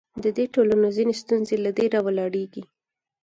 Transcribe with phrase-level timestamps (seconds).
[0.23, 2.63] د دې ټولنو ځینې ستونزې له دې راولاړېږي.